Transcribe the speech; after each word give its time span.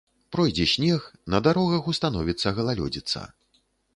Пройдзе 0.35 0.63
снег, 0.71 1.01
на 1.33 1.41
дарогах 1.49 1.91
установіцца 1.93 2.55
галалёдзіца. 2.61 3.19